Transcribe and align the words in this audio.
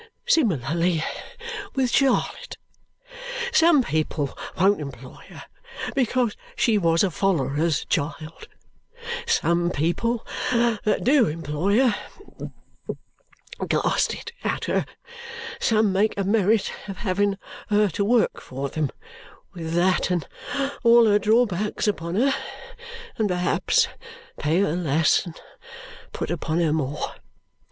Similarly 0.25 1.03
with 1.75 1.91
Charlotte. 1.91 2.57
Some 3.53 3.83
people 3.83 4.35
won't 4.59 4.81
employ 4.81 5.21
her 5.29 5.43
because 5.93 6.35
she 6.55 6.79
was 6.79 7.03
a 7.03 7.11
follerer's 7.11 7.85
child; 7.85 8.47
some 9.27 9.69
people 9.69 10.25
that 10.83 11.01
do 11.03 11.27
employ 11.27 11.85
her 11.87 11.95
cast 13.69 14.15
it 14.15 14.31
at 14.43 14.65
her; 14.65 14.87
some 15.59 15.91
make 15.93 16.15
a 16.17 16.23
merit 16.23 16.73
of 16.87 16.97
having 16.97 17.37
her 17.67 17.87
to 17.89 18.03
work 18.03 18.41
for 18.41 18.69
them, 18.69 18.89
with 19.53 19.75
that 19.75 20.09
and 20.09 20.27
all 20.83 21.05
her 21.05 21.19
draw 21.19 21.45
backs 21.45 21.87
upon 21.87 22.15
her, 22.15 22.33
and 23.17 23.27
perhaps 23.29 23.87
pay 24.39 24.61
her 24.61 24.75
less 24.75 25.27
and 25.27 25.39
put 26.11 26.31
upon 26.31 26.59
her 26.59 26.73
more. 26.73 27.13